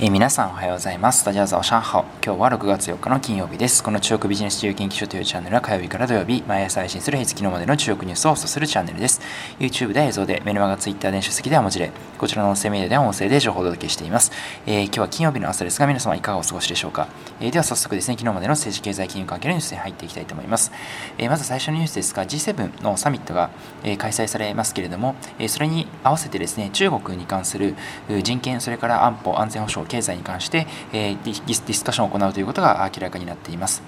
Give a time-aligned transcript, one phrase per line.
[0.00, 1.24] えー、皆さんおはようございます。
[1.24, 2.02] ダジャーザオシャンハオ。
[2.24, 3.80] 今日は6月4日の金曜日です。
[3.80, 9.20] この中国ビジネス自由研究所というチャンネルは火曜日から土曜日、毎朝配信する平日昨日までの中国ニュースを放送するチャンネルです。
[9.60, 14.32] YouTube で映像で、メルマガ、Twitter で書籍では文字で、こちらの音声メディアでは音声で情報をお届けしています。
[14.66, 17.06] えー、今日は金曜日の朝ですが、皆様いかがお過ごしでしょうか？
[17.38, 20.72] えー、では早速ですね、昨日までの政治経済金融関係のニュースに入っていきたいと思います。
[21.18, 23.50] えまず最初のニュースですが、G7 のサミットが、
[23.84, 27.76] え開催されますけれども、えそれに合わせてですね、中国に関する
[28.24, 33.82] 人権、それから安保、安全保障、経済に関して、えー、ディスカッションを行うということが明らかになっています。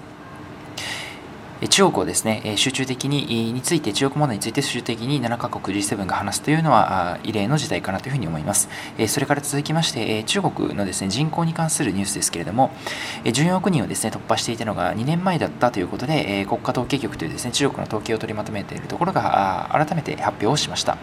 [1.69, 8.69] 中国をですね、集中的に、について、中国問題について集中的に7カ国 G7 が話すというのは異例の事態かなというふうに思います。
[9.07, 12.71] それから続きまして、中国のですね、人口に関するニュースですけれども、
[13.23, 20.97] 14億人をですね、突破していたのが2年前だったということで、国家統計局というですね、中国の統計を取りまとめているところが改めて発表をしました。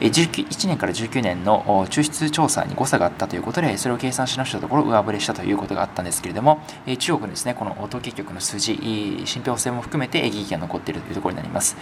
[0.00, 6.60] 1年から19年の抽出調査に誤差があったということで、それを計算し直したところ、上振れしたということがあったんですけれども、
[6.98, 8.76] 中国のですね、この統計局の数字、
[9.24, 11.76] 信憑性も含めて疑義が残っているというところになります。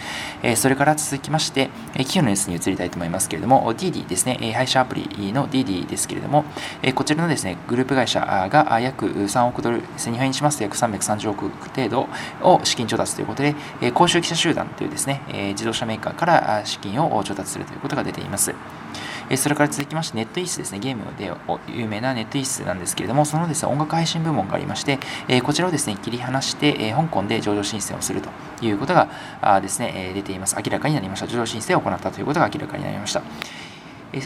[0.55, 6.45] それから続きまして、企業のニュースに移りたいと思いますけれども、DD ですね、配車アプリの DD ですけれども、
[6.95, 12.07] こちらのですね、グループ会社が約3億ドル、日本円にしますと約330億程度
[12.41, 13.55] を資金調達ということで、
[13.93, 18.53] 公衆記者集団というですね、自動車メーカーから資金を調達するということが出ています。
[19.37, 21.31] それから続きまして、ネットイースですね、ゲームで
[21.67, 24.99] 有名なネットイースなんですけれども、そのですね、音楽配信部門がありまして、
[25.43, 28.29] こちらをですね、切り離して、香港で上場申請をすると
[28.61, 29.09] いうことが
[29.61, 30.55] ですね、出ています。
[30.55, 31.27] 明らかになりました。
[31.27, 33.23] 上場申請を行ったということが明らかになりました。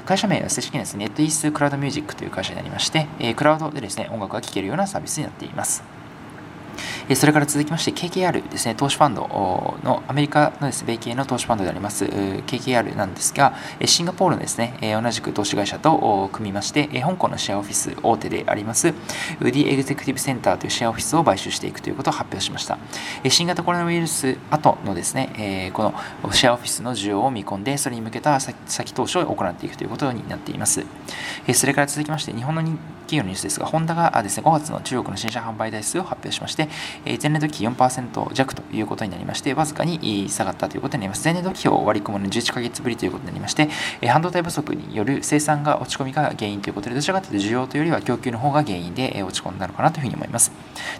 [0.05, 5.81] 会社名は正式にですね、ネットイースクラウドミュージックという会社になりまして、クラウドでですね、音楽が聴けるようなサービスになっています。
[7.15, 9.21] それから続きまして KKR ですね、投資ファンド
[9.83, 13.53] のアメリカのですね、米系の投資ファンドであります KKR なんですが、
[13.85, 18.93] シンガポールのですね、同じく投資会社と組みまして、香港のシェアオフィス大手でありますウ
[19.39, 22.77] ディエグゼクティブセンターというシェアオフィスを買収していくということを発表しました。
[23.27, 25.93] 新型コロナウイルス後のですね、この
[26.31, 30.85] シェアオフィスの需要を見込んで、それに向けた先投資を行っていくということになっています。
[31.53, 36.69] それから続きまして、日本の企業のニュースですが、ホンダがですね、5月の中国の新車販売台数を発表しまして、
[37.05, 41.23] 前年度期4%弱ということになりまして、わずかに下がったということになります。
[41.23, 43.69] 前年度期を割り込むの11ヶ月ぶりということになりまして、
[44.07, 50.51] 半導体不足による生産が落ち込みが原因ということで、どちらかというと需要というよりは供給の方が原因で落ち込んだのかなというふうに思います。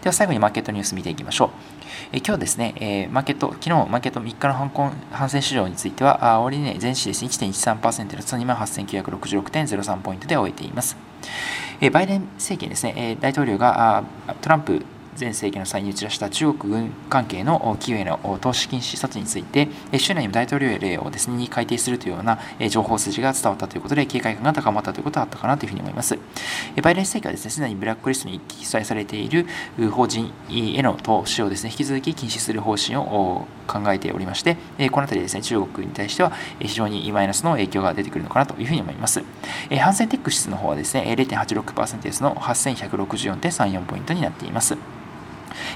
[0.02, 1.50] では最後にマーケットニュース見ていきましょう。
[2.12, 10.98] え今日ですね、えマーケット、昨日マーケット3日の反戦市場については、あ終値全市ですね、1.13%の28,966.03ポイントで終えています。
[11.92, 14.04] バイデン政権ですね、大統領が
[14.42, 14.86] トランプ
[15.20, 26.18] 前政権の際に打ち出した中国軍関係の企業への投資禁止措置について、週内にも大統領令をですね、に改定するというような情報筋が伝わったということで、警戒感が高まったということはあったかなというふうに思います。
[26.82, 29.46] バイデン政権はですね、すでにブラックリストに記載されている
[29.92, 39.22] 法人への投資をですね、引き続き禁止する方針を考えておりまして、この辺りですね、中国に対しては非常にマイナスの影響が出てくるのかなというふうに思います。
[39.80, 44.78] ハンセンテック指数の方はですね、0.86%ですの8164.34ポイントになっています。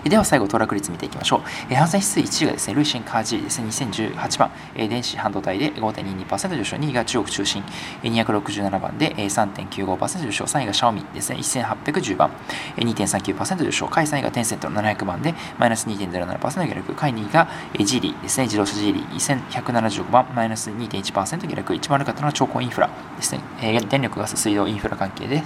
[0.03, 1.41] では最後、騰落率見ていきましょう。
[1.69, 7.63] えー、ハンセン指数1位がですね、瑞声科技ですね、2018番、えー、電子半導体で5.22%上昇、2位が中国中信、
[8.03, 12.31] えー、267番で、えー、3.95%上昇、3位がシャオミですね、1810番、
[12.77, 19.03] えー、2.39%上昇、下位3位がテンセント700番で、マイナス2.07%下落、下位2位が、えー、ジーリーですね、自動車ジーリー。
[19.13, 25.43] 1175番、マイナス2.1%下落、一番悪かったのは長江インフラですね、えー、電力ガス水道インフラ関係で、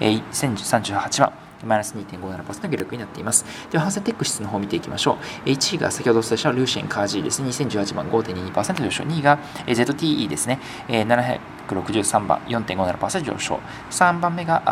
[0.00, 1.32] えー、1038番、
[1.64, 3.44] マイナス2.57%の下落になっています。
[3.70, 5.48] では、ハンセンテック指数の方を見ていきましょう。
[5.48, 7.48] 1位が先ほどお伝えしたルーシェンカージーですね。
[7.48, 9.04] 2018番5.22%上昇。
[9.04, 10.58] 2位が ZTE ですね。
[10.88, 13.60] 763番4.57%上昇。
[13.90, 14.62] 3番目が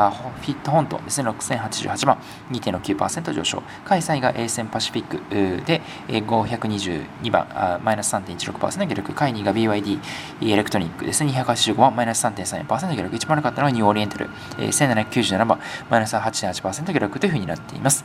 [0.41, 1.29] フィットホントですね。
[1.31, 2.19] 6088番
[2.51, 3.63] 2.69%上昇。
[3.85, 9.13] 下位3位がエーセンパシフィックで522番マイナス3.16%下落。
[9.13, 10.01] 下位2位が BYD
[10.43, 11.33] エレクトニックですね。
[11.33, 13.15] 285番マイナス3.3%下落。
[13.15, 14.29] 一番悪かったのはニューオリエンタル
[14.59, 15.61] 1797番
[15.91, 18.05] マイナス8.8% 1%下落というふうになっています。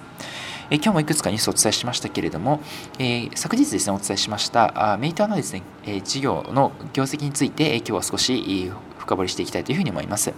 [0.70, 2.62] え今日もいくつかニュースをお伝えしましたけれども、
[2.98, 8.72] えー、昨日ですね、お伝えしましたあメーターのですね、え事業の業績について、え今日は少し
[9.04, 10.34] 深掘りしていきたいというふうに思います。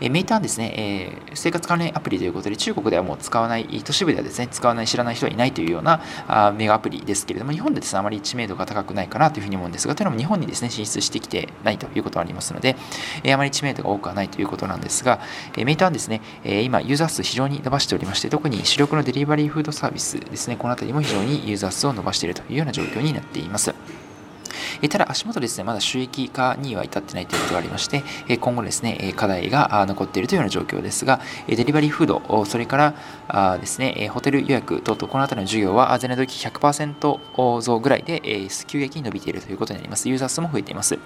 [0.00, 12.76] えメーターですね、えー生活関連アプリということで、中国ではもう使わない、都市部ではですね、使わない、知らない人はいないというようなあメガアプリですけれども、日本でですね、あまり知名度が高くないかなというふうに思うんですが、というのも日本にですね、進出してきてないということはありますので、
[13.22, 15.20] えあまり知名度が多くはないということなんですが、
[15.56, 23.74] えメーターはですね、え今、ユーザー数非常に伸ばしておりまして、特に主力のデリバリーフードサービスですね、この辺りも非常にユーザー数を伸ばしているというような状況になっています。
[24.84, 32.94] えただ足元ですね、まだ収益化には至ってないということがありまして、え今後ですね、課題が残っているというような状況ですが、デリバリーフード、それから
[33.28, 38.20] あですね、ホテル予約等々、このあたりの授業は前年度期100%増ぐらいで、
[38.66, 40.06] 急激に伸びているということになります。
[40.10, 40.98] ユーザー数も増えています。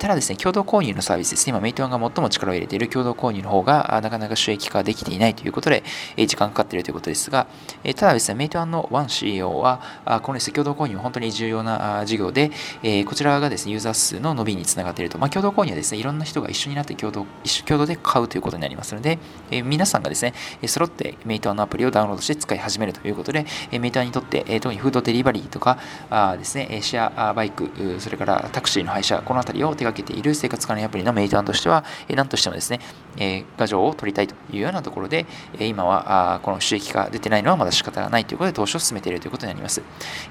[0.00, 5.84] ただですね、共同購入のサービスですね、今、メイトワンが最も力を入れている共同購入の方がなかなか収益化できていないということで、
[6.16, 7.46] 時間かかっているということですが、
[7.94, 9.80] ただですね、メイトワンのワン CEO は、
[10.22, 12.50] この、共同購入本当に重要な事業で、
[13.12, 15.18] こちらがですね、ユーザー数の伸びにつながっていると。
[15.18, 17.26] まあ、共同購入はですね、いろんな人が一緒になって共同
[17.66, 19.18] 共同で買うということになりますので、
[19.50, 20.32] 皆さんがですね、
[20.66, 25.76] 揃ってメイトワンのアプリをダウンロードして使い始めるということで、メイトワンにとって、特にフードデリバリーとか
[26.08, 35.26] あですね、シェアバイク、それからタクシーの配車、このあたりを手掛けている生活関連アプリのメイトワンとしては、何としてもですね、画像を撮りたいというようなところで、
[35.60, 39.82] 今はあこの収益が出てないのはまだ仕方がないということで投資を進めているということになります。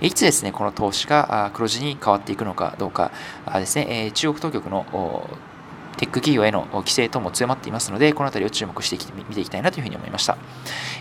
[0.01, 3.11] いつですね、この投資が黒字に変わっていくのかどうか
[3.53, 5.29] ですね、中国当局の
[5.97, 10.37] テック企業への規制等も強まっていますので、この辺りを注目して見ていきたいなというふうに思いました。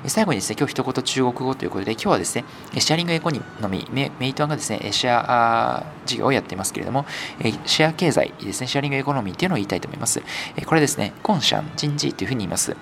[0.07, 2.45] 最後にですね、今日一言中国語ということで、今日はですね、
[2.79, 7.07] シェアリングエコノミー、メイトワンがですね、シェア事業をやっていますけれども、
[7.65, 10.23] シェア経済ですね、シェアリングエコノミーっていうのを言いたいと思います。
[10.67, 12.77] これですね、コンシャン、人事というふうに言います。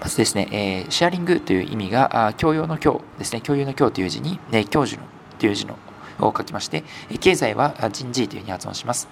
[0.00, 5.76] まずですね、えシェアリングという意味が、共用の共ですね、共有の共という字に、ね、教授のという字の
[6.20, 6.84] を書きまして、
[7.20, 9.08] 経済は人事というふうに発音します。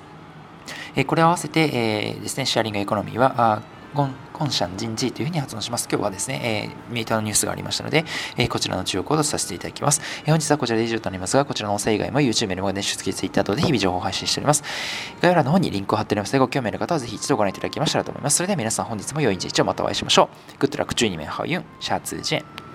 [1.07, 3.63] これを合わせて、えですね、シェアリングエコノミーは、
[3.97, 5.89] ゴン、コンシャン人事というふうに発音します。
[5.91, 8.05] 今日はですね、えー、メーターのニュースがありましたので、
[8.37, 10.03] えー、こちらの中国語とさせていただきます。
[10.25, 14.63] えー、本日はこちらで以上となりますが、こちらの音声以外も YouTube の電子書籍、Twitter 等で日々情報を配信しております。
[15.23, 18.37] 概要欄の方にリンクを貼っておりますので、ご興味ある方はぜひ一度ご覧いただきましたらと思います。
[18.37, 20.59] それでは皆さん本日も良い一日をまたお会いしましょう。
[20.59, 22.66] グッドラック注意に面ハウユン、シャツジェン。